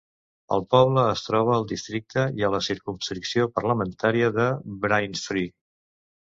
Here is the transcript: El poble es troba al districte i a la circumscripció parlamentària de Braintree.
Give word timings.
El 0.55 0.63
poble 0.75 1.03
es 1.09 1.21
troba 1.25 1.53
al 1.57 1.67
districte 1.73 2.23
i 2.41 2.47
a 2.49 2.51
la 2.57 2.63
circumscripció 2.69 3.47
parlamentària 3.61 4.33
de 4.41 4.51
Braintree. 4.89 5.57